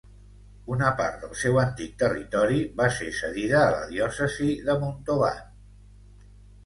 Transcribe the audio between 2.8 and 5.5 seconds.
va ser cedida a la diòcesi de Montauban.